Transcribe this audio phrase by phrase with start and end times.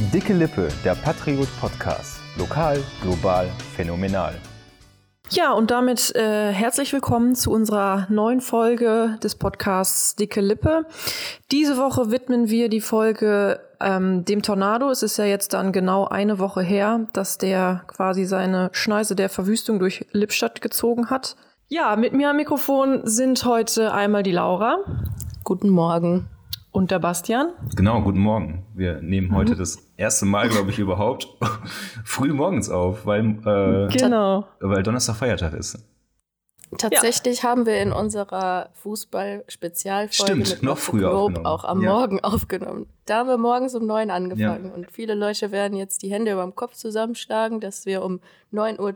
[0.00, 2.20] Dicke Lippe, der Patriot Podcast.
[2.38, 4.32] Lokal, global, phänomenal.
[5.28, 10.86] Ja, und damit äh, herzlich willkommen zu unserer neuen Folge des Podcasts Dicke Lippe.
[11.50, 14.88] Diese Woche widmen wir die Folge ähm, dem Tornado.
[14.88, 19.28] Es ist ja jetzt dann genau eine Woche her, dass der quasi seine Schneise der
[19.28, 21.34] Verwüstung durch Lippstadt gezogen hat.
[21.66, 24.78] Ja, mit mir am Mikrofon sind heute einmal die Laura.
[25.42, 26.28] Guten Morgen.
[26.78, 27.54] Und der Bastian.
[27.74, 28.64] Genau, guten Morgen.
[28.72, 29.58] Wir nehmen heute mhm.
[29.58, 31.26] das erste Mal, glaube ich, überhaupt
[32.04, 34.46] früh morgens auf, weil, äh, genau.
[34.60, 35.84] weil Donnerstag Feiertag ist.
[36.78, 37.48] Tatsächlich ja.
[37.48, 41.90] haben wir in unserer Fußball-Spezialfolge mit noch früher Globe auch am ja.
[41.90, 42.86] Morgen aufgenommen.
[43.06, 44.72] Da haben wir morgens um neun angefangen ja.
[44.72, 48.20] und viele Leute werden jetzt die Hände über dem Kopf zusammenschlagen, dass wir um
[48.52, 48.94] 9.30 Uhr,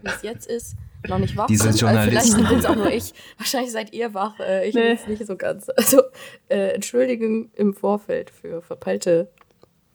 [0.00, 0.76] wie es jetzt ist,
[1.08, 1.80] noch nicht wach Diese sind.
[1.80, 2.36] Journalisten.
[2.36, 3.12] vielleicht bin es auch nur ich.
[3.38, 4.38] Wahrscheinlich seid ihr wach.
[4.40, 4.82] Äh, ich nee.
[4.82, 5.68] bin es nicht so ganz.
[5.76, 6.02] Also
[6.48, 9.30] äh, Entschuldigung im Vorfeld für verpeilte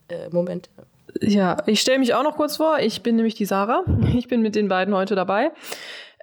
[0.08, 0.70] äh, Momente.
[1.22, 2.80] Ja, ich stelle mich auch noch kurz vor.
[2.80, 3.83] Ich bin nämlich die Sarah.
[4.16, 5.52] Ich bin mit den beiden heute dabei.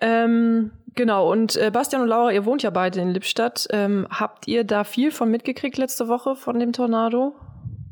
[0.00, 3.68] Ähm, genau, und äh, Bastian und Laura, ihr wohnt ja beide in Lippstadt.
[3.70, 7.34] Ähm, habt ihr da viel von mitgekriegt letzte Woche von dem Tornado?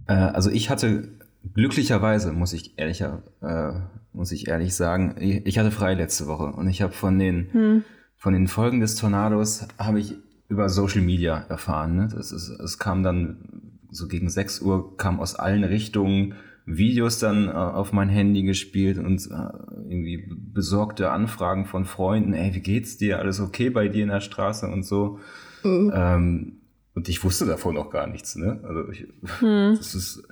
[0.09, 1.09] Äh, also ich hatte
[1.55, 3.73] glücklicherweise, muss ich ehrlicher, äh,
[4.13, 7.85] muss ich ehrlich sagen, ich, hatte frei letzte Woche und ich habe von den hm.
[8.17, 10.17] von den Folgen des Tornados habe ich
[10.49, 11.97] über Social Media erfahren.
[11.97, 12.09] Ne?
[12.13, 16.35] Das ist, es kam dann so gegen 6 Uhr kam aus allen Richtungen
[16.67, 22.55] Videos dann äh, auf mein Handy gespielt und äh, irgendwie besorgte Anfragen von Freunden, ey,
[22.55, 23.19] wie geht's dir?
[23.19, 25.19] Alles okay bei dir in der Straße und so.
[25.63, 25.93] Mhm.
[25.95, 26.61] Ähm,
[26.95, 28.61] und ich wusste davon auch gar nichts, ne?
[28.63, 29.07] Also ich,
[29.41, 29.75] mhm.
[29.77, 30.23] das ist.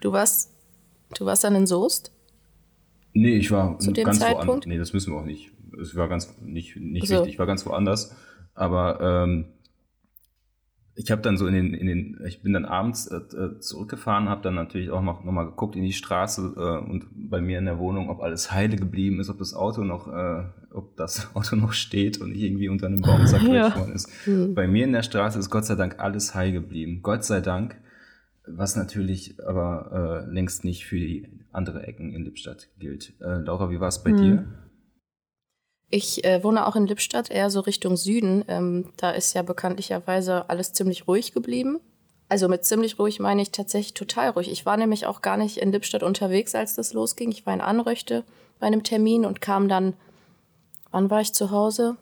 [0.00, 0.52] Du warst,
[1.16, 2.13] du warst dann in Soest?
[3.14, 4.66] Nee, ich war Zu dem ganz woanders.
[4.66, 5.52] Nee, das müssen wir auch nicht.
[5.80, 7.14] Es war ganz nicht, nicht also.
[7.16, 8.14] wichtig, ich war ganz woanders.
[8.54, 9.46] Aber ähm,
[10.96, 14.28] ich habe dann so in den, in den, ich bin dann abends äh, äh zurückgefahren,
[14.28, 17.58] habe dann natürlich auch noch, noch mal geguckt in die Straße äh, und bei mir
[17.58, 21.30] in der Wohnung, ob alles heile geblieben ist, ob das Auto noch, äh, ob das
[21.34, 24.08] Auto noch steht und nicht irgendwie unter einem Baum zerquetscht worden ist.
[24.26, 24.54] Mhm.
[24.54, 27.00] Bei mir in der Straße ist Gott sei Dank alles heil geblieben.
[27.02, 27.76] Gott sei Dank,
[28.46, 33.14] was natürlich aber äh, längst nicht für die andere Ecken in Lippstadt gilt.
[33.20, 34.16] Äh, Laura, wie war es bei mhm.
[34.16, 34.44] dir?
[35.90, 38.44] Ich äh, wohne auch in Lippstadt, eher so Richtung Süden.
[38.48, 41.80] Ähm, da ist ja bekanntlicherweise alles ziemlich ruhig geblieben.
[42.28, 44.50] Also mit ziemlich ruhig meine ich tatsächlich total ruhig.
[44.50, 47.30] Ich war nämlich auch gar nicht in Lippstadt unterwegs, als das losging.
[47.30, 48.24] Ich war in Anröchte
[48.58, 49.94] bei einem Termin und kam dann,
[50.90, 51.96] wann war ich zu Hause?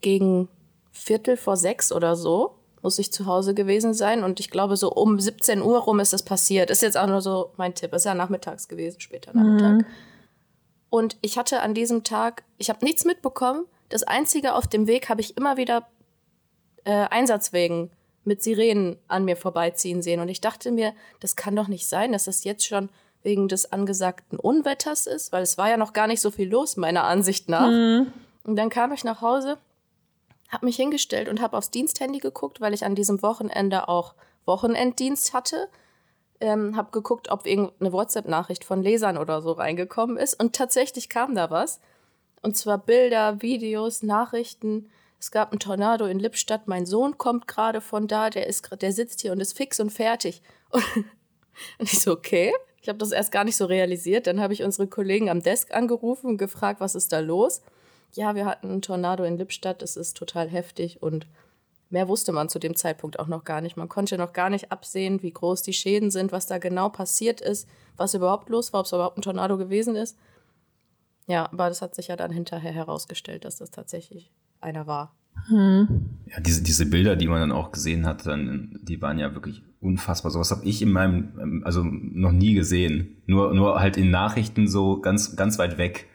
[0.00, 0.48] Gegen
[0.92, 2.53] Viertel vor sechs oder so
[2.84, 4.22] muss ich zu Hause gewesen sein.
[4.22, 6.70] Und ich glaube, so um 17 Uhr rum ist das passiert.
[6.70, 7.94] Ist jetzt auch nur so mein Tipp.
[7.94, 9.78] Ist ja nachmittags gewesen, später Nachmittag.
[9.78, 9.86] Mhm.
[10.90, 13.64] Und ich hatte an diesem Tag, ich habe nichts mitbekommen.
[13.88, 15.88] Das Einzige auf dem Weg habe ich immer wieder
[16.84, 17.90] äh, Einsatzwegen
[18.24, 20.20] mit Sirenen an mir vorbeiziehen sehen.
[20.20, 22.90] Und ich dachte mir, das kann doch nicht sein, dass das jetzt schon
[23.22, 26.76] wegen des angesagten Unwetters ist, weil es war ja noch gar nicht so viel los,
[26.76, 27.70] meiner Ansicht nach.
[27.70, 28.12] Mhm.
[28.44, 29.56] Und dann kam ich nach Hause,
[30.54, 34.14] habe mich hingestellt und habe aufs Diensthandy geguckt, weil ich an diesem Wochenende auch
[34.46, 35.68] Wochenenddienst hatte
[36.40, 40.38] ähm, habe geguckt, ob irgendeine WhatsApp-Nachricht von Lesern oder so reingekommen ist.
[40.40, 41.80] Und tatsächlich kam da was.
[42.42, 44.90] Und zwar Bilder, Videos, Nachrichten.
[45.18, 46.68] Es gab einen Tornado in Lippstadt.
[46.68, 48.30] Mein Sohn kommt gerade von da.
[48.30, 50.42] Der, ist, der sitzt hier und ist fix und fertig.
[50.70, 50.84] Und,
[51.78, 52.52] und ich so, okay.
[52.82, 54.26] Ich habe das erst gar nicht so realisiert.
[54.26, 57.62] Dann habe ich unsere Kollegen am Desk angerufen und gefragt, was ist da los?
[58.14, 59.82] Ja, wir hatten einen Tornado in Lippstadt.
[59.82, 61.26] Es ist total heftig und
[61.94, 63.76] Mehr wusste man zu dem Zeitpunkt auch noch gar nicht.
[63.76, 67.40] Man konnte noch gar nicht absehen, wie groß die Schäden sind, was da genau passiert
[67.40, 70.18] ist, was überhaupt los war, ob es überhaupt ein Tornado gewesen ist.
[71.28, 75.14] Ja, aber das hat sich ja dann hinterher herausgestellt, dass das tatsächlich einer war.
[75.46, 76.18] Hm.
[76.26, 79.62] Ja, diese, diese Bilder, die man dann auch gesehen hat, dann, die waren ja wirklich
[79.80, 80.32] unfassbar.
[80.32, 83.22] Sowas habe ich in meinem, also noch nie gesehen.
[83.26, 86.08] Nur, nur halt in Nachrichten so ganz, ganz weit weg.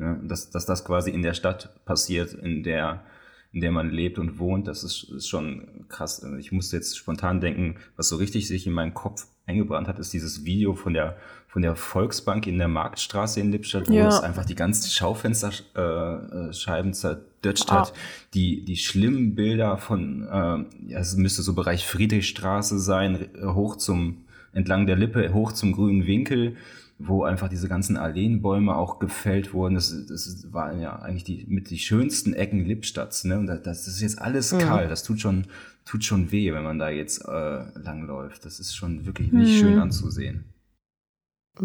[0.00, 3.04] Ja, dass, dass das quasi in der Stadt passiert, in der
[3.52, 6.24] in der man lebt und wohnt, das ist, ist schon krass.
[6.38, 10.12] Ich musste jetzt spontan denken, was so richtig sich in meinen Kopf eingebrannt hat, ist
[10.12, 11.16] dieses Video von der,
[11.48, 14.06] von der Volksbank in der Marktstraße in Lippstadt, wo ja.
[14.06, 17.80] es einfach die ganzen Schaufensterscheiben äh, zerdutscht ah.
[17.80, 17.92] hat.
[18.34, 24.26] Die, die schlimmen Bilder von, äh, ja, es müsste so Bereich Friedrichstraße sein, hoch zum,
[24.52, 26.56] entlang der Lippe, hoch zum grünen Winkel
[27.02, 29.74] wo einfach diese ganzen Alleenbäume auch gefällt wurden.
[29.74, 33.24] Das, das waren ja eigentlich die mit die schönsten Ecken Lippstadts.
[33.24, 33.38] Ne?
[33.38, 34.58] Und das, das ist jetzt alles mhm.
[34.58, 34.88] kahl.
[34.88, 35.46] Das tut schon,
[35.86, 38.44] tut schon weh, wenn man da jetzt äh, langläuft.
[38.44, 39.58] Das ist schon wirklich nicht mhm.
[39.58, 40.44] schön anzusehen.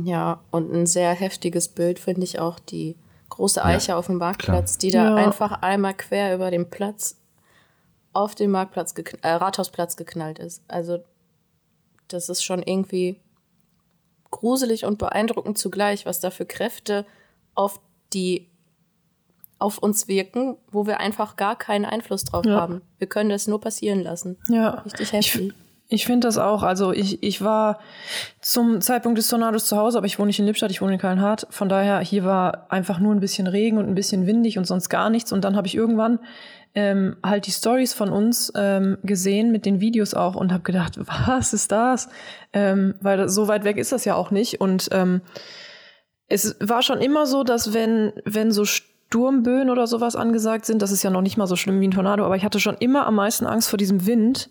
[0.03, 2.95] Ja, und ein sehr heftiges Bild finde ich auch die
[3.29, 4.79] große Eiche ja, auf dem Marktplatz, klar.
[4.81, 5.15] die da ja.
[5.15, 7.17] einfach einmal quer über den Platz
[8.13, 10.63] auf den Marktplatz, äh, Rathausplatz geknallt ist.
[10.69, 10.99] Also
[12.07, 13.19] das ist schon irgendwie
[14.35, 17.05] gruselig und beeindruckend zugleich, was da für Kräfte
[17.53, 17.79] auf
[18.13, 18.49] die
[19.57, 22.59] auf uns wirken, wo wir einfach gar keinen Einfluss drauf ja.
[22.59, 22.81] haben.
[22.97, 24.37] Wir können das nur passieren lassen.
[24.49, 24.71] Ja.
[24.81, 25.53] Richtig heftig.
[25.87, 26.61] Ich, ich finde das auch.
[26.61, 27.79] Also ich, ich war
[28.41, 30.99] zum Zeitpunkt des Tornados zu Hause, aber ich wohne nicht in Lippstadt, ich wohne in
[30.99, 31.47] Kallenhardt.
[31.49, 34.89] Von daher, hier war einfach nur ein bisschen Regen und ein bisschen windig und sonst
[34.89, 35.31] gar nichts.
[35.31, 36.19] Und dann habe ich irgendwann
[36.75, 41.00] ähm, halt die Stories von uns ähm, gesehen mit den Videos auch und habe gedacht,
[41.27, 42.10] was ist das?
[42.54, 44.62] Ähm, weil so weit weg ist das ja auch nicht.
[44.62, 45.22] Und ähm,
[46.27, 50.92] es war schon immer so, dass wenn, wenn so Sturmböen oder sowas angesagt sind, das
[50.92, 53.07] ist ja noch nicht mal so schlimm wie ein Tornado, aber ich hatte schon immer
[53.07, 54.50] am meisten Angst vor diesem Wind,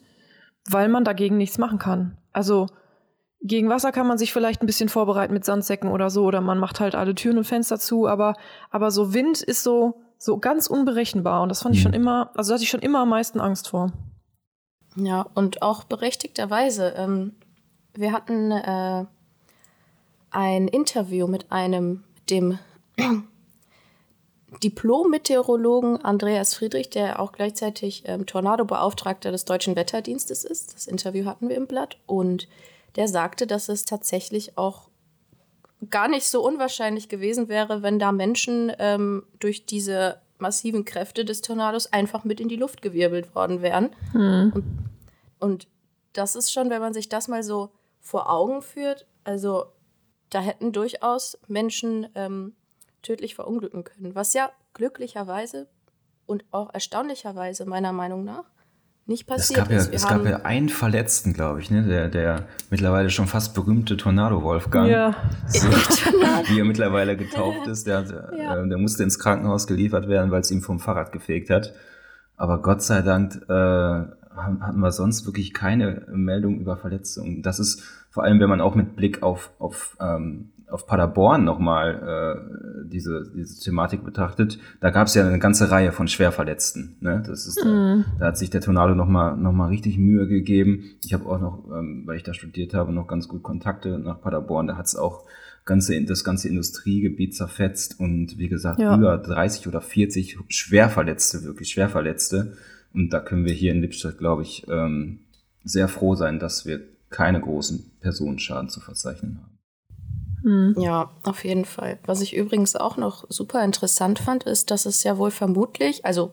[0.69, 2.17] weil man dagegen nichts machen kann.
[2.33, 2.69] Also
[3.43, 6.59] gegen Wasser kann man sich vielleicht ein bisschen vorbereiten mit Sandsäcken oder so, oder man
[6.59, 8.35] macht halt alle Türen und Fenster zu, aber,
[8.71, 11.99] aber so Wind ist so, so ganz unberechenbar und das fand ich schon mhm.
[11.99, 13.93] immer, also da hatte ich schon immer am meisten Angst vor.
[14.97, 16.95] Ja, und auch berechtigterweise.
[16.97, 17.35] Ähm,
[17.93, 19.05] wir hatten äh,
[20.31, 22.59] ein Interview mit einem, dem
[24.63, 30.75] Diplom-Meteorologen Andreas Friedrich, der auch gleichzeitig ähm, Tornado-Beauftragter des Deutschen Wetterdienstes ist.
[30.75, 31.99] Das Interview hatten wir im Blatt.
[32.07, 32.49] Und
[32.97, 34.89] der sagte, dass es tatsächlich auch
[35.91, 41.41] gar nicht so unwahrscheinlich gewesen wäre, wenn da Menschen ähm, durch diese massiven Kräfte des
[41.41, 43.91] Tornados einfach mit in die Luft gewirbelt worden wären.
[44.13, 44.53] Hm.
[44.55, 44.65] Und,
[45.41, 45.69] und
[46.13, 47.71] das ist schon, wenn man sich das mal so
[48.01, 49.67] vor Augen führt, also
[50.31, 52.55] da hätten durchaus Menschen ähm,
[53.03, 55.69] tödlich verunglücken können, was ja glücklicherweise
[56.27, 58.51] und auch erstaunlicherweise meiner Meinung nach
[59.07, 59.87] nicht passiert es gab ist.
[59.89, 61.83] Ja, es gab ja einen Verletzten, glaube ich, ne?
[61.83, 65.15] der, der mittlerweile schon fast berühmte Tornado Wolfgang, ja.
[65.49, 68.05] so, wie er mittlerweile getauft ist, der,
[68.39, 68.57] ja.
[68.63, 71.75] äh, der musste ins Krankenhaus geliefert werden, weil es ihm vom Fahrrad gefegt hat.
[72.37, 73.53] Aber Gott sei Dank äh,
[74.37, 77.43] hatten wir sonst wirklich keine Meldung über Verletzungen.
[77.43, 77.83] Das ist
[78.15, 83.31] vor allem, wenn man auch mit Blick auf, auf ähm, auf Paderborn nochmal äh, diese,
[83.35, 86.97] diese Thematik betrachtet, da gab es ja eine ganze Reihe von Schwerverletzten.
[87.01, 87.23] Ne?
[87.27, 88.05] Das ist, mhm.
[88.15, 90.85] da, da, hat sich der Tornado nochmal noch mal richtig Mühe gegeben.
[91.05, 94.21] Ich habe auch noch, ähm, weil ich da studiert habe, noch ganz gut Kontakte nach
[94.21, 94.69] Paderborn.
[94.69, 95.25] Da hat es auch
[95.65, 98.97] ganze, das ganze Industriegebiet zerfetzt und wie gesagt, ja.
[98.97, 102.57] über 30 oder 40 Schwerverletzte, wirklich Schwerverletzte.
[102.95, 105.19] Und da können wir hier in Lippstadt, glaube ich, ähm,
[105.65, 106.81] sehr froh sein, dass wir
[107.15, 109.59] keine großen Personenschaden zu verzeichnen haben.
[110.43, 110.83] Mhm.
[110.83, 111.99] Ja, auf jeden Fall.
[112.05, 116.33] Was ich übrigens auch noch super interessant fand, ist, dass es ja wohl vermutlich, also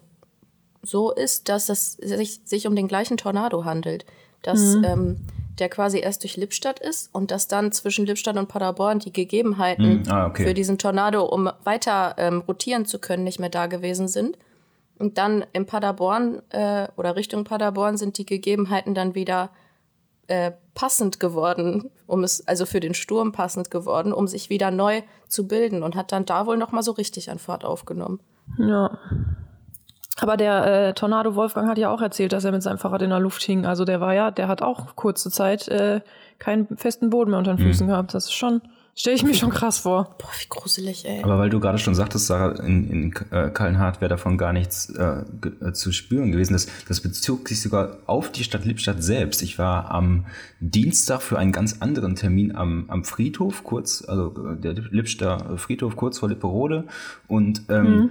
[0.81, 4.05] so ist, dass es sich, sich um den gleichen Tornado handelt.
[4.41, 4.83] Dass mhm.
[4.83, 5.17] ähm,
[5.59, 9.99] der quasi erst durch Lippstadt ist und dass dann zwischen Lippstadt und Paderborn die Gegebenheiten
[9.99, 10.09] mhm.
[10.09, 10.45] ah, okay.
[10.45, 14.39] für diesen Tornado, um weiter ähm, rotieren zu können, nicht mehr da gewesen sind.
[14.97, 19.51] Und dann in Paderborn äh, oder Richtung Paderborn sind die Gegebenheiten dann wieder
[20.31, 25.01] äh, passend geworden, um es also für den Sturm passend geworden, um sich wieder neu
[25.27, 28.21] zu bilden und hat dann da wohl noch mal so richtig an Fahrt aufgenommen.
[28.57, 28.97] Ja.
[30.21, 33.09] Aber der äh, Tornado Wolfgang hat ja auch erzählt, dass er mit seinem Fahrrad in
[33.09, 33.65] der Luft hing.
[33.65, 35.99] Also der war ja, der hat auch kurze Zeit äh,
[36.39, 37.91] keinen festen Boden mehr unter den Füßen mhm.
[37.91, 38.13] gehabt.
[38.13, 38.61] Das ist schon
[38.93, 40.15] Stelle ich mir schon krass vor.
[40.17, 41.23] Boah, wie gruselig, ey.
[41.23, 44.89] Aber weil du gerade schon sagtest, Sarah, in, in äh, Kallenhardt wäre davon gar nichts
[44.89, 45.23] äh,
[45.61, 46.53] äh, zu spüren gewesen.
[46.53, 49.41] Das, das bezog sich sogar auf die Stadt Lippstadt selbst.
[49.43, 50.25] Ich war am
[50.59, 55.95] Dienstag für einen ganz anderen Termin am, am Friedhof, kurz, also äh, der Lippstadter Friedhof
[55.95, 56.85] kurz vor Lipperode.
[57.27, 58.09] Und ähm, mhm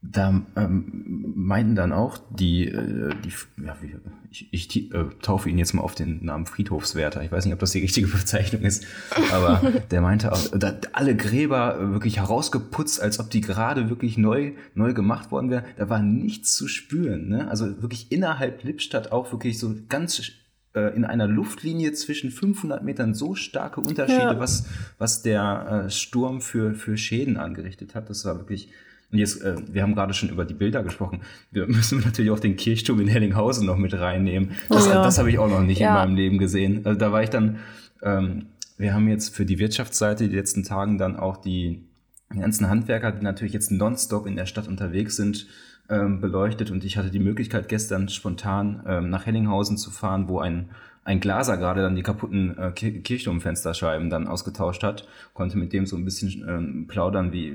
[0.00, 1.07] da ähm,
[1.48, 3.32] meinten dann auch die, äh, die
[3.64, 3.96] ja, wie,
[4.30, 7.22] ich, ich äh, taufe ihn jetzt mal auf den Namen Friedhofswärter.
[7.22, 8.84] Ich weiß nicht, ob das die richtige Bezeichnung ist,
[9.32, 14.52] aber der meinte auch, da, alle Gräber wirklich herausgeputzt, als ob die gerade wirklich neu,
[14.74, 15.64] neu gemacht worden wären.
[15.78, 17.28] Da war nichts zu spüren.
[17.28, 17.48] Ne?
[17.48, 20.30] Also wirklich innerhalb Lippstadt auch wirklich so ganz
[20.74, 24.38] äh, in einer Luftlinie zwischen 500 Metern so starke Unterschiede, ja.
[24.38, 24.66] was,
[24.98, 28.10] was der äh, Sturm für, für Schäden angerichtet hat.
[28.10, 28.68] Das war wirklich
[29.10, 31.20] und jetzt, äh, wir haben gerade schon über die Bilder gesprochen.
[31.50, 34.52] Wir müssen natürlich auch den Kirchturm in Hellinghausen noch mit reinnehmen.
[34.68, 35.02] Das, oh ja.
[35.02, 35.88] das habe ich auch noch nicht ja.
[35.88, 36.84] in meinem Leben gesehen.
[36.84, 37.58] Also da war ich dann,
[38.02, 38.46] ähm,
[38.76, 41.82] wir haben jetzt für die Wirtschaftsseite die letzten Tagen dann auch die
[42.28, 45.46] ganzen Handwerker, die natürlich jetzt nonstop in der Stadt unterwegs sind,
[45.88, 46.70] ähm, beleuchtet.
[46.70, 50.68] Und ich hatte die Möglichkeit, gestern spontan ähm, nach Hellinghausen zu fahren, wo ein
[51.08, 55.96] ein Glaser gerade dann die kaputten äh, Kirchturmfensterscheiben dann ausgetauscht hat, konnte mit dem so
[55.96, 57.54] ein bisschen ähm, plaudern, wie äh,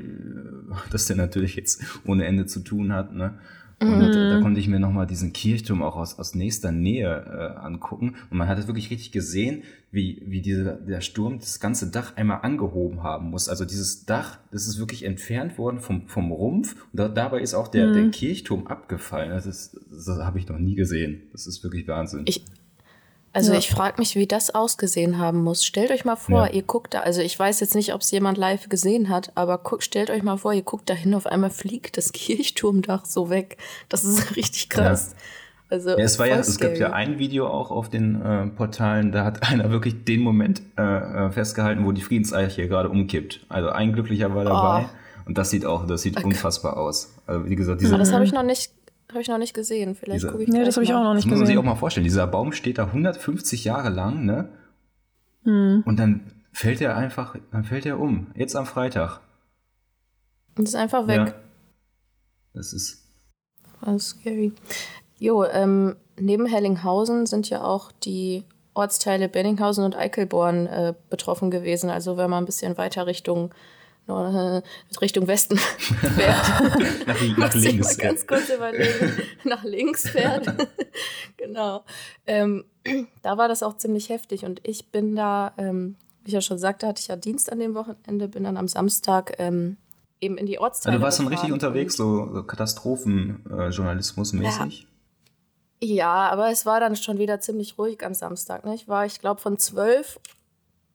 [0.92, 3.14] das der natürlich jetzt ohne Ende zu tun hat.
[3.14, 3.36] Ne?
[3.80, 4.12] Und mhm.
[4.12, 8.16] da konnte ich mir nochmal diesen Kirchturm auch aus, aus nächster Nähe äh, angucken.
[8.32, 12.16] Und man hat es wirklich richtig gesehen, wie, wie diese, der Sturm das ganze Dach
[12.16, 13.50] einmal angehoben haben muss.
[13.50, 16.76] Also dieses Dach, das ist wirklich entfernt worden vom, vom Rumpf.
[16.92, 17.94] Und da, dabei ist auch der, mhm.
[17.94, 19.30] der Kirchturm abgefallen.
[19.30, 21.24] Das, ist, das habe ich noch nie gesehen.
[21.32, 22.24] Das ist wirklich Wahnsinn.
[22.26, 22.46] Ich,
[23.34, 23.58] Also ja.
[23.58, 25.66] ich frage mich, wie das ausgesehen haben muss.
[25.66, 26.54] Stellt euch mal vor, ja.
[26.54, 29.58] ihr guckt da, also ich weiß jetzt nicht, ob es jemand live gesehen hat, aber
[29.58, 33.32] guck, stellt euch mal vor, ihr guckt da hin, auf einmal fliegt das Kirchturmdach so
[33.32, 33.58] weg.
[33.90, 35.12] Das ist richtig krass.
[35.12, 35.18] Ja.
[35.72, 39.12] Also ja, es war ja, es gibt ja ein Video auch auf den äh, Portalen,
[39.12, 43.48] da hat einer wirklich den Moment äh, äh festgehalten, wo die Friedenseiche gerade umkippt.
[43.50, 45.25] Also ein Glücklicher war dabei oh.
[45.28, 46.28] und das sieht auch, das sieht okay.
[46.28, 47.16] unfassbar aus.
[47.25, 47.96] Also wie gesagt, diese.
[47.96, 48.72] Aber das habe ich noch nicht
[49.13, 49.96] habe ich noch nicht gesehen.
[49.96, 51.32] Vielleicht gucke ich Nee, das habe ich auch noch nicht gesehen.
[51.32, 52.03] Das muss man sich auch mal vorstellen.
[52.03, 54.50] Dieser Baum steht da 150 Jahre lang, ne?
[55.43, 55.84] Hm.
[55.86, 58.27] Und dann fällt er einfach, dann fällt er um.
[58.36, 59.22] Jetzt am Freitag.
[60.58, 61.27] Und ist einfach weg.
[61.27, 61.34] Ja.
[62.53, 63.10] Das ist.
[63.82, 64.53] Das ist scary.
[65.17, 68.43] Jo, ähm, neben Hellinghausen sind ja auch die
[68.74, 71.89] Ortsteile Benninghausen und Eichelborn äh, betroffen gewesen.
[71.89, 75.58] Also wenn man ein bisschen weiter Richtung äh, Richtung Westen
[76.16, 76.46] fährt.
[77.08, 77.98] nach, nach links.
[77.98, 79.22] Mal ganz kurz überlegen.
[79.44, 80.46] nach links fährt.
[81.38, 81.84] genau.
[82.28, 82.66] Ähm,
[83.22, 86.58] da war das auch ziemlich heftig und ich bin da, ähm, wie ich ja schon
[86.58, 89.78] sagte, hatte ich ja Dienst an dem Wochenende, bin dann am Samstag ähm,
[90.20, 90.94] eben in die Ortsteile.
[90.94, 94.82] Also du warst dann richtig unterwegs, so, so Katastrophenjournalismus-mäßig?
[94.82, 94.88] Ja.
[95.86, 98.64] Ja, aber es war dann schon wieder ziemlich ruhig am Samstag.
[98.64, 98.74] Ne?
[98.74, 100.18] Ich war, ich glaube, von 12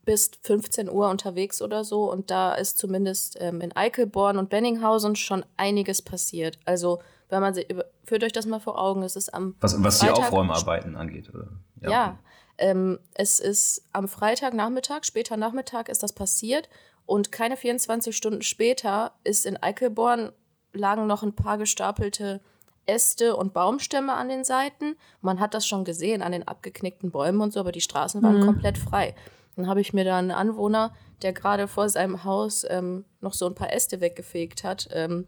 [0.09, 2.11] bis 15 Uhr unterwegs oder so.
[2.11, 6.59] Und da ist zumindest ähm, in Eichelborn und Benninghausen schon einiges passiert.
[6.65, 7.67] Also, wenn man sich,
[8.05, 9.55] führt euch das mal vor Augen, es ist am.
[9.61, 11.49] Was, was die Aufräumarbeiten angeht, oder?
[11.83, 12.19] Ja, ja
[12.57, 16.71] ähm, es ist am Freitagnachmittag, später Nachmittag ist das passiert.
[17.05, 20.33] Und keine 24 Stunden später ist in Eichelborn
[20.73, 22.41] lagen noch ein paar gestapelte
[22.87, 24.97] Äste und Baumstämme an den Seiten.
[25.21, 28.41] Man hat das schon gesehen an den abgeknickten Bäumen und so, aber die Straßen waren
[28.41, 28.47] mhm.
[28.47, 29.15] komplett frei.
[29.59, 33.45] Dann habe ich mir da einen Anwohner, der gerade vor seinem Haus ähm, noch so
[33.45, 35.27] ein paar Äste weggefegt hat, ähm,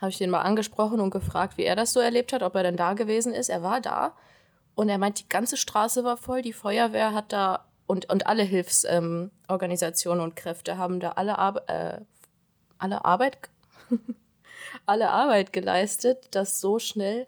[0.00, 2.62] habe ich den mal angesprochen und gefragt, wie er das so erlebt hat, ob er
[2.62, 3.48] denn da gewesen ist.
[3.48, 4.14] Er war da
[4.76, 8.44] und er meint, die ganze Straße war voll, die Feuerwehr hat da und, und alle
[8.44, 12.00] Hilfsorganisationen ähm, und Kräfte haben da alle, Ar äh,
[12.78, 13.50] alle Arbeit
[14.86, 17.26] alle Arbeit geleistet, das so schnell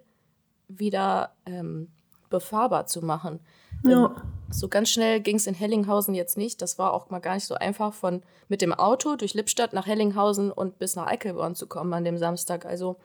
[0.69, 1.89] wieder ähm,
[2.31, 3.41] befahrbar zu machen.
[3.83, 4.07] Ja.
[4.07, 6.63] Ähm, so ganz schnell ging es in Hellinghausen jetzt nicht.
[6.63, 9.87] Das war auch mal gar nicht so einfach, von mit dem Auto durch Lippstadt nach
[9.87, 12.67] Hellinghausen und bis nach Eickelborn zu kommen an dem Samstag.
[12.67, 12.97] Also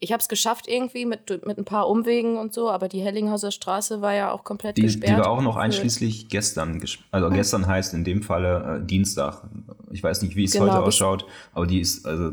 [0.00, 3.50] ich habe es geschafft irgendwie mit, mit ein paar Umwegen und so, aber die Hellinghauser
[3.50, 5.18] Straße war ja auch komplett die, gesperrt.
[5.18, 9.42] Die war auch noch einschließlich gestern, also gestern heißt in dem Falle äh, Dienstag.
[9.90, 12.32] Ich weiß nicht, wie es genau, heute ausschaut, aber die ist, also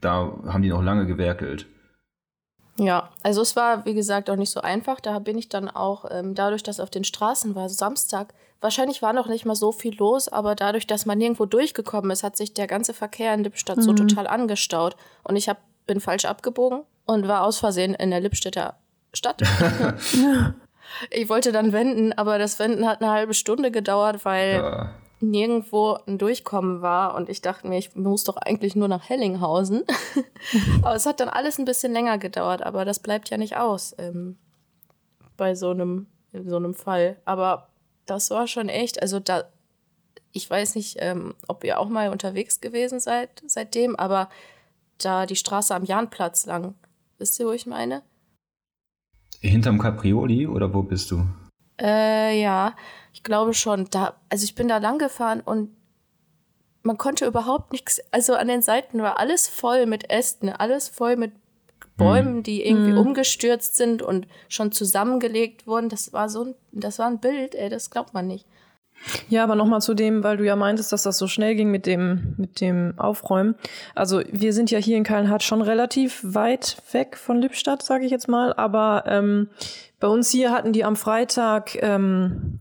[0.00, 1.66] da haben die noch lange gewerkelt.
[2.76, 5.00] Ja, also es war, wie gesagt, auch nicht so einfach.
[5.00, 9.12] Da bin ich dann auch, ähm, dadurch, dass auf den Straßen war, Samstag, wahrscheinlich war
[9.12, 12.54] noch nicht mal so viel los, aber dadurch, dass man nirgendwo durchgekommen ist, hat sich
[12.54, 13.82] der ganze Verkehr in Lippstadt mhm.
[13.82, 14.96] so total angestaut.
[15.22, 18.76] Und ich hab, bin falsch abgebogen und war aus Versehen in der Lippstädter
[19.12, 19.42] Stadt.
[21.10, 24.90] ich wollte dann wenden, aber das Wenden hat eine halbe Stunde gedauert, weil ja
[25.22, 29.84] nirgendwo ein Durchkommen war und ich dachte mir, ich muss doch eigentlich nur nach Hellinghausen.
[30.82, 33.94] aber es hat dann alles ein bisschen länger gedauert, aber das bleibt ja nicht aus
[33.98, 34.36] ähm,
[35.36, 37.16] bei so einem, so einem Fall.
[37.24, 37.68] Aber
[38.06, 39.44] das war schon echt, also da,
[40.32, 44.28] ich weiß nicht, ähm, ob ihr auch mal unterwegs gewesen seid seitdem, aber
[44.98, 46.74] da die Straße am Jahnplatz lang,
[47.18, 48.02] wisst ihr, wo ich meine?
[49.40, 51.26] Hinterm Caprioli oder wo bist du?
[51.80, 52.74] Äh, ja,
[53.12, 53.88] ich glaube schon.
[53.90, 55.76] Da, also ich bin da lang gefahren und
[56.82, 61.16] man konnte überhaupt nichts, also an den Seiten war alles voll mit Ästen, alles voll
[61.16, 61.32] mit
[61.96, 62.42] Bäumen, mhm.
[62.42, 62.98] die irgendwie mhm.
[62.98, 65.88] umgestürzt sind und schon zusammengelegt wurden.
[65.88, 68.46] Das war so ein, das war ein Bild, ey, das glaubt man nicht.
[69.28, 71.86] Ja, aber nochmal zu dem, weil du ja meintest, dass das so schnell ging mit
[71.86, 73.54] dem, mit dem Aufräumen.
[73.94, 78.10] Also wir sind ja hier in Kallenhardt schon relativ weit weg von Lippstadt, sage ich
[78.10, 78.52] jetzt mal.
[78.54, 79.48] Aber ähm,
[80.00, 82.60] bei uns hier hatten die am Freitag ähm,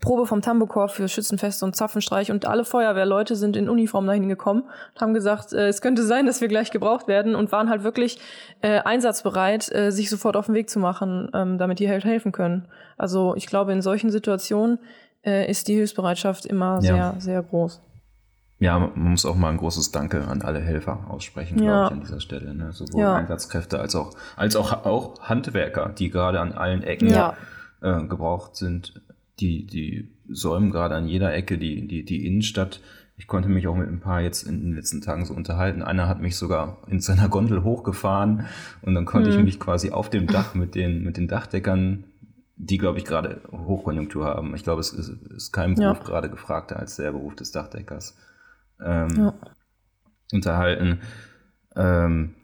[0.00, 4.62] Probe vom Tambourchor für Schützenfest und Zapfenstreich und alle Feuerwehrleute sind in Uniform dahin gekommen
[4.62, 7.82] und haben gesagt, äh, es könnte sein, dass wir gleich gebraucht werden und waren halt
[7.84, 8.18] wirklich
[8.60, 12.32] äh, einsatzbereit, äh, sich sofort auf den Weg zu machen, ähm, damit die halt helfen
[12.32, 12.68] können.
[12.96, 14.78] Also ich glaube, in solchen Situationen
[15.24, 16.80] äh, ist die Hilfsbereitschaft immer ja.
[16.80, 17.80] sehr, sehr groß.
[18.60, 21.64] Ja, man muss auch mal ein großes Danke an alle Helfer aussprechen, ja.
[21.64, 22.54] glaube ich, an dieser Stelle.
[22.54, 22.72] Ne?
[22.72, 23.14] Sowohl ja.
[23.14, 27.36] Einsatzkräfte als auch, als auch, auch Handwerker, die gerade an allen Ecken ja.
[27.80, 29.00] äh, gebraucht sind.
[29.38, 32.80] Die, die säumen gerade an jeder Ecke die, die, die Innenstadt.
[33.16, 35.82] Ich konnte mich auch mit ein paar jetzt in den letzten Tagen so unterhalten.
[35.82, 38.46] Einer hat mich sogar in seiner Gondel hochgefahren
[38.82, 39.38] und dann konnte mhm.
[39.38, 42.04] ich mich quasi auf dem Dach mit den, mit den Dachdeckern
[42.58, 44.54] die, glaube ich, gerade Hochkonjunktur haben.
[44.54, 46.04] Ich glaube, es ist, ist kein Beruf ja.
[46.04, 48.16] gerade gefragter als der Beruf des Dachdeckers.
[48.84, 49.34] Ähm, ja.
[50.32, 51.00] Unterhalten.
[51.76, 52.34] Ähm,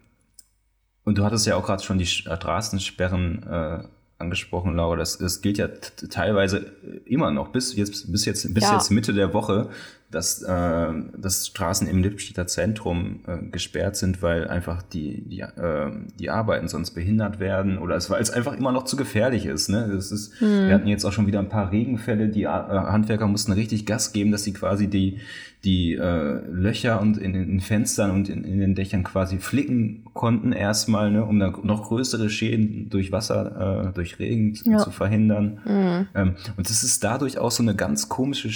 [1.03, 3.83] und du hattest ja auch gerade schon die Straßensperren äh,
[4.17, 4.95] angesprochen, Laura.
[4.95, 6.71] Das, das gilt ja teilweise
[7.05, 8.73] immer noch bis jetzt, bis jetzt, bis ja.
[8.73, 9.69] jetzt Mitte der Woche,
[10.15, 15.91] dass, äh, dass Straßen im Lippstädter Zentrum äh, gesperrt sind, weil einfach die, die, äh,
[16.17, 19.67] die Arbeiten sonst behindert werden oder es, weil es einfach immer noch zu gefährlich ist.
[19.69, 19.89] Ne?
[19.93, 20.67] Das ist hm.
[20.67, 24.13] Wir hatten jetzt auch schon wieder ein paar Regenfälle, die äh, Handwerker mussten richtig Gas
[24.13, 25.19] geben, dass sie quasi die,
[25.63, 30.53] die äh, Löcher und in den Fenstern und in, in den Dächern quasi flicken konnten
[30.53, 34.77] erstmal, ne, um dann noch größere Schäden durch Wasser, äh, durch Regen ja.
[34.77, 35.59] zu verhindern.
[35.65, 36.07] Mhm.
[36.15, 38.51] Ähm, und es ist dadurch auch so eine ganz komische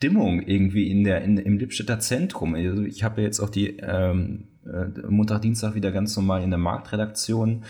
[0.00, 2.54] Stimmung irgendwie in der, in, im Lippstädter Zentrum.
[2.54, 6.48] Also ich habe ja jetzt auch die ähm, äh, Montag, Dienstag wieder ganz normal in
[6.48, 7.64] der Marktredaktion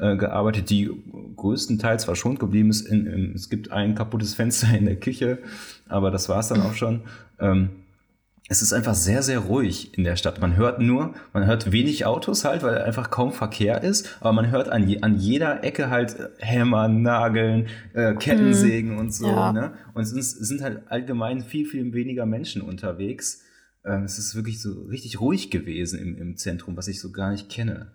[0.00, 0.90] äh, gearbeitet, die
[1.36, 2.88] größtenteils verschont geblieben ist.
[2.88, 5.38] In, in, es gibt ein kaputtes Fenster in der Küche,
[5.88, 7.02] aber das war es dann auch schon.
[7.38, 7.70] Ähm,
[8.48, 10.40] es ist einfach sehr, sehr ruhig in der Stadt.
[10.40, 14.50] Man hört nur, man hört wenig Autos halt, weil einfach kaum Verkehr ist, aber man
[14.50, 18.98] hört an, je, an jeder Ecke halt Hämmern, Nageln, äh, Kettensägen mhm.
[18.98, 19.26] und so.
[19.26, 19.52] Ja.
[19.52, 19.72] Ne?
[19.94, 23.42] Und es sind, halt allgemein viel, viel weniger Menschen unterwegs.
[23.84, 27.32] Ähm, es ist wirklich so richtig ruhig gewesen im, im Zentrum, was ich so gar
[27.32, 27.92] nicht kenne.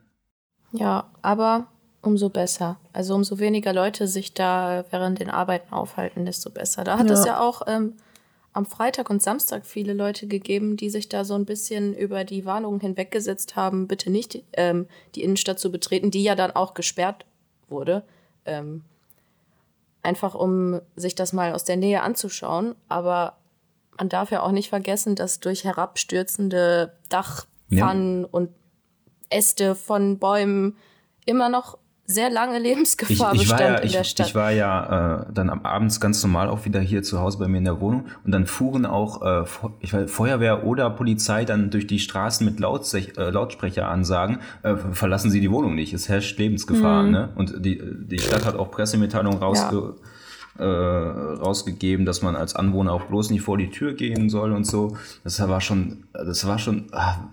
[0.74, 1.68] Ja, aber
[2.02, 2.78] umso besser.
[2.92, 6.84] Also umso weniger Leute sich da während den Arbeiten aufhalten, desto besser.
[6.84, 7.14] Da hat ja.
[7.14, 7.62] es ja auch.
[7.68, 7.94] Ähm,
[8.54, 12.46] am Freitag und Samstag viele Leute gegeben, die sich da so ein bisschen über die
[12.46, 17.26] Warnungen hinweggesetzt haben, bitte nicht ähm, die Innenstadt zu betreten, die ja dann auch gesperrt
[17.70, 18.04] wurde.
[18.46, 18.84] Ähm,
[20.04, 22.76] einfach um sich das mal aus der Nähe anzuschauen.
[22.90, 23.38] Aber
[23.98, 28.28] man darf ja auch nicht vergessen, dass durch herabstürzende Dachpfannen ja.
[28.32, 28.50] und
[29.30, 30.78] Äste von Bäumen
[31.26, 34.28] immer noch sehr lange Lebensgefahr ich, ich bestand ja, in ich, der Stadt.
[34.28, 37.48] Ich war ja äh, dann am Abends ganz normal auch wieder hier zu Hause bei
[37.48, 39.46] mir in der Wohnung und dann fuhren auch äh,
[39.80, 45.32] ich weiß, Feuerwehr oder Polizei dann durch die Straßen mit Lautsech, äh, Lautsprecheransagen, äh, verlassen
[45.32, 47.04] Sie die Wohnung nicht, es herrscht Lebensgefahr.
[47.04, 47.12] Mhm.
[47.12, 47.30] Ne?
[47.36, 49.96] Und die, die Stadt hat auch Pressemitteilungen rausge
[50.60, 50.66] ja.
[50.66, 54.66] äh, rausgegeben, dass man als Anwohner auch bloß nicht vor die Tür gehen soll und
[54.66, 54.98] so.
[55.24, 57.30] Das war schon, das war schon, ah,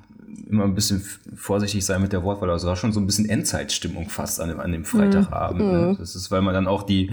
[0.49, 1.03] immer ein bisschen
[1.35, 2.51] vorsichtig sein mit der Wortwahl.
[2.51, 5.61] Also war schon so ein bisschen Endzeitstimmung fast an dem, an dem Freitagabend.
[5.61, 5.73] Mhm.
[5.73, 5.97] Ne?
[5.99, 7.11] Das ist, weil man dann auch die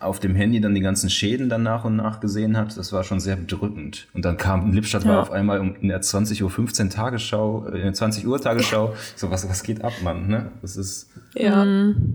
[0.00, 2.76] auf dem Handy dann die ganzen Schäden dann nach und nach gesehen hat.
[2.76, 4.06] Das war schon sehr bedrückend.
[4.14, 5.10] Und dann kam Lippstadt ja.
[5.10, 8.94] war auf einmal in der 20.15 Uhr Tagesschau, in der 20 Uhr Tagesschau.
[9.16, 10.28] so, was, was geht ab, Mann?
[10.28, 10.52] Ne?
[10.62, 11.10] Das ist.
[11.34, 11.66] Ja.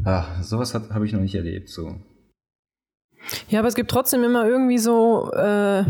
[0.05, 1.69] Ach, sowas habe ich noch nicht erlebt.
[1.69, 1.95] So.
[3.49, 5.31] Ja, aber es gibt trotzdem immer irgendwie so.
[5.33, 5.83] Äh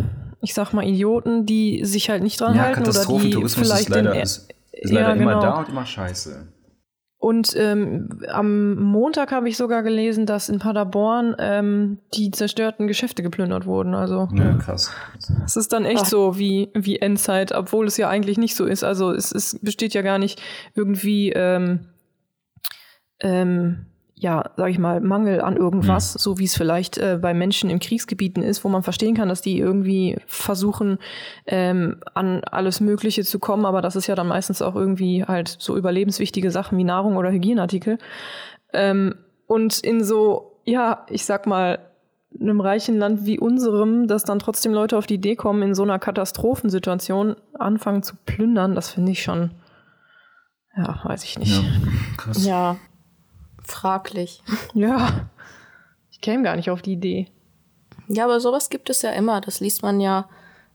[0.44, 3.90] ich sag mal, Idioten, die sich halt nicht dran ja, halten oder die vielleicht ist
[3.90, 4.50] leider, den, ist,
[4.84, 5.32] ist leider ja, genau.
[5.32, 6.48] immer da und immer scheiße.
[7.24, 13.24] Und ähm, am Montag habe ich sogar gelesen, dass in Paderborn ähm, die zerstörten Geschäfte
[13.24, 13.96] geplündert wurden.
[13.96, 14.92] Also ja, krass.
[15.46, 16.08] Es ist dann echt Ach.
[16.08, 18.84] so wie, wie Endzeit, obwohl es ja eigentlich nicht so ist.
[18.84, 20.42] Also es, es besteht ja gar nicht
[20.76, 21.88] irgendwie ähm,
[23.22, 23.86] ähm,
[24.24, 26.20] ja, sag ich mal, Mangel an irgendwas, mhm.
[26.20, 29.42] so wie es vielleicht äh, bei Menschen in Kriegsgebieten ist, wo man verstehen kann, dass
[29.42, 30.98] die irgendwie versuchen,
[31.46, 35.54] ähm, an alles Mögliche zu kommen, aber das ist ja dann meistens auch irgendwie halt
[35.60, 37.98] so überlebenswichtige Sachen wie Nahrung oder Hygieneartikel.
[38.72, 41.80] Ähm, und in so, ja, ich sag mal,
[42.40, 45.84] einem reichen Land wie unserem, dass dann trotzdem Leute auf die Idee kommen, in so
[45.84, 49.52] einer Katastrophensituation anfangen zu plündern, das finde ich schon,
[50.78, 51.62] ja, weiß ich nicht.
[51.62, 51.70] Ja,
[52.18, 52.46] krass.
[52.46, 52.78] Ja,
[53.64, 54.44] fraglich.
[54.74, 55.30] Ja,
[56.12, 57.28] ich käme gar nicht auf die Idee.
[58.08, 59.42] Ja, aber sowas gibt es ja immer.
[59.42, 60.28] Das liest man ja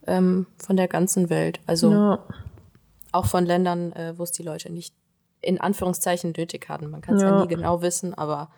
[0.07, 1.61] ähm, von der ganzen Welt.
[1.67, 2.19] Also ja.
[3.13, 4.95] auch von Ländern, äh, wo es die Leute nicht
[5.41, 6.91] in Anführungszeichen nötig hatten.
[6.91, 7.31] Man kann es ja.
[7.31, 7.43] ja.
[7.43, 8.51] nie genau wissen, aber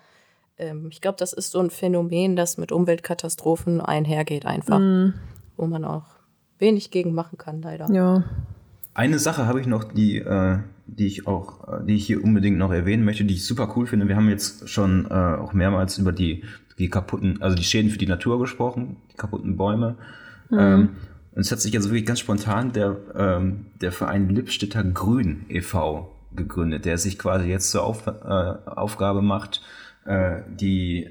[0.57, 5.13] ähm, ich glaube, das ist so ein Phänomen, das mit Umweltkatastrophen einhergeht einfach, mhm.
[5.57, 6.05] wo man auch
[6.57, 7.91] wenig gegen machen kann, leider.
[7.91, 8.23] Ja.
[8.93, 12.57] Eine Sache habe ich noch, die, äh, die ich auch, äh, die ich hier unbedingt
[12.57, 14.07] noch erwähnen möchte, die ich super cool finde.
[14.07, 16.43] Wir haben jetzt schon äh, auch mehrmals über die,
[16.77, 19.95] die kaputten, also die Schäden für die Natur gesprochen, die kaputten Bäume.
[20.49, 20.59] Mhm.
[20.59, 20.89] Ähm,
[21.33, 26.13] und es hat sich also wirklich ganz spontan der, ähm, der Verein Lippstädter Grün e.V.
[26.35, 29.61] gegründet, der sich quasi jetzt zur Auf, äh, Aufgabe macht,
[30.05, 31.09] äh, die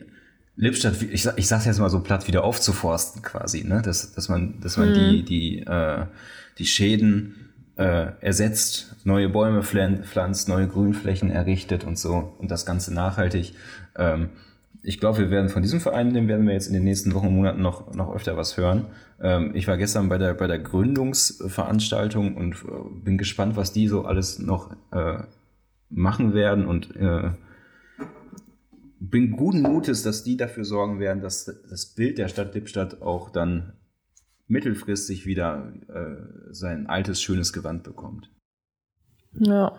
[0.56, 3.80] Lippstadt, ich, ich sag's jetzt mal so platt, wieder aufzuforsten quasi, ne?
[3.80, 4.94] Dass, dass man, dass man mhm.
[4.94, 6.04] die, die, äh,
[6.58, 7.49] die Schäden
[7.80, 13.54] äh, ersetzt, neue Bäume pflanzt, neue Grünflächen errichtet und so und das Ganze nachhaltig.
[13.96, 14.28] Ähm,
[14.82, 17.28] ich glaube, wir werden von diesem Verein, dem werden wir jetzt in den nächsten Wochen
[17.28, 18.88] und Monaten noch, noch öfter was hören.
[19.18, 23.88] Ähm, ich war gestern bei der, bei der Gründungsveranstaltung und äh, bin gespannt, was die
[23.88, 25.22] so alles noch äh,
[25.88, 27.30] machen werden und äh,
[29.00, 33.30] bin guten Mutes, dass die dafür sorgen werden, dass das Bild der Stadt Lippstadt auch
[33.30, 33.72] dann
[34.50, 38.30] mittelfristig wieder äh, sein altes, schönes Gewand bekommt.
[39.32, 39.72] Ja.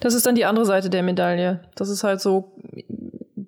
[0.00, 1.60] Das ist dann die andere Seite der Medaille.
[1.74, 2.58] Das ist halt so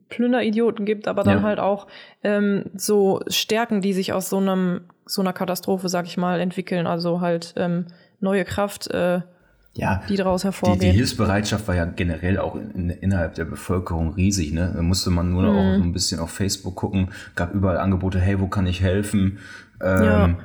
[0.09, 1.42] Plünderidioten gibt, aber dann ja.
[1.42, 1.87] halt auch
[2.23, 6.87] ähm, so Stärken, die sich aus so einem so einer Katastrophe, sag ich mal, entwickeln.
[6.87, 7.87] Also halt ähm,
[8.21, 9.21] neue Kraft, äh,
[9.75, 10.83] ja, die daraus hervorgeht.
[10.83, 14.53] Die, die, Hilfsbereitschaft war ja generell auch in, innerhalb der Bevölkerung riesig.
[14.53, 14.73] Ne?
[14.75, 15.49] Da musste man nur mhm.
[15.49, 19.38] auch so ein bisschen auf Facebook gucken, gab überall Angebote, hey, wo kann ich helfen?
[19.83, 20.38] Ähm, ja.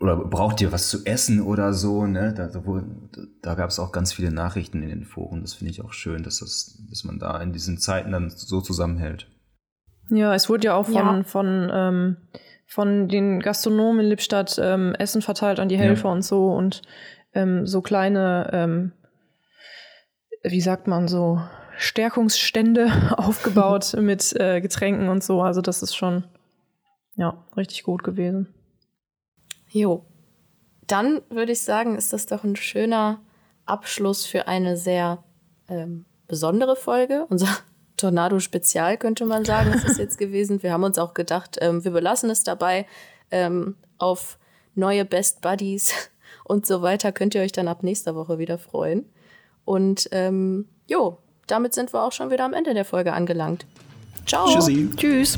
[0.00, 2.06] Oder braucht ihr was zu essen oder so?
[2.06, 2.32] Ne?
[2.34, 2.62] Da, da,
[3.42, 5.42] da gab es auch ganz viele Nachrichten in den Foren.
[5.42, 8.62] Das finde ich auch schön, dass, das, dass man da in diesen Zeiten dann so
[8.62, 9.28] zusammenhält.
[10.08, 11.22] Ja, es wurde ja auch von, ja.
[11.24, 12.16] von, ähm,
[12.66, 16.14] von den Gastronomen in Lippstadt ähm, Essen verteilt an die Helfer ja.
[16.14, 16.80] und so und
[17.34, 18.92] ähm, so kleine, ähm,
[20.42, 21.42] wie sagt man so,
[21.76, 25.42] Stärkungsstände aufgebaut mit äh, Getränken und so.
[25.42, 26.24] Also das ist schon,
[27.16, 28.48] ja, richtig gut gewesen.
[29.70, 30.04] Jo.
[30.86, 33.20] Dann würde ich sagen, ist das doch ein schöner
[33.66, 35.22] Abschluss für eine sehr
[35.68, 37.26] ähm, besondere Folge.
[37.28, 37.48] Unser
[37.96, 40.62] Tornado-Spezial könnte man sagen, ist es jetzt gewesen.
[40.62, 42.86] Wir haben uns auch gedacht, ähm, wir belassen es dabei.
[43.30, 44.38] Ähm, auf
[44.74, 45.92] neue Best Buddies
[46.44, 49.06] und so weiter könnt ihr euch dann ab nächster Woche wieder freuen.
[49.64, 53.66] Und ähm, jo, damit sind wir auch schon wieder am Ende der Folge angelangt.
[54.26, 54.46] Ciao.
[54.46, 54.88] Tschüssi.
[54.96, 55.36] Tschüss.